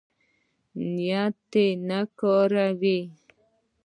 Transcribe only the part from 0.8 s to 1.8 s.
نېټ دې